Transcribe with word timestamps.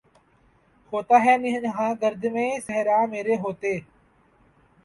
ہوتا 0.93 1.15
ہے 1.25 1.33
نہاں 1.59 1.91
گرد 2.01 2.23
میں 2.33 2.49
صحرا 2.67 2.99
مرے 3.11 3.35
ہوتے 3.43 3.73